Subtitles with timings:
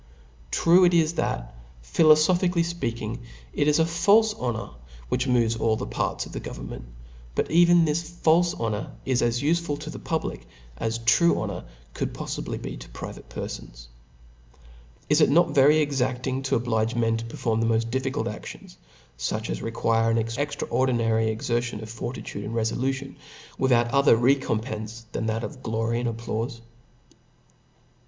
[0.49, 1.53] True it is, that,
[1.83, 3.19] philpfophically fpeakmg,
[3.53, 4.71] ic k afalfe honor
[5.09, 6.85] which moves all the partfi of the government;
[7.35, 10.47] but even this falfe honor is as u(e 6)1 to ths public,
[10.79, 13.47] aa true honour could poffibiy be to private people.
[15.07, 18.25] Is it not a very great point, to oblige mea to perform the moft difficult
[18.27, 18.77] anions,
[19.19, 23.17] fuch as require ap extraordinary eKertion of fortitude and refoiu tion,
[23.59, 26.59] without any other recompence, than that glory and applaufe